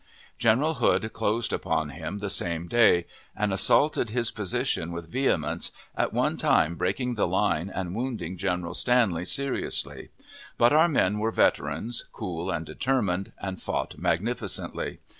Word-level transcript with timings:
General 0.39 0.73
Hood 0.81 1.13
closed 1.13 1.53
upon 1.53 1.91
him 1.91 2.17
the 2.17 2.29
same 2.31 2.67
day, 2.67 3.05
and 3.35 3.53
assaulted 3.53 4.09
his 4.09 4.31
position 4.31 4.91
with 4.91 5.11
vehemence, 5.11 5.69
at 5.95 6.11
one 6.11 6.37
time 6.37 6.73
breaking 6.73 7.13
the 7.13 7.27
line 7.27 7.69
and 7.69 7.93
wounding 7.93 8.35
General 8.35 8.73
Stanley 8.73 9.25
seriously; 9.25 10.09
but 10.57 10.73
our 10.73 10.87
men 10.89 11.19
were 11.19 11.29
veterans, 11.29 12.05
cool 12.13 12.49
and 12.49 12.65
determined, 12.65 13.31
and 13.39 13.61
fought 13.61 13.95
magnificently. 13.99 14.97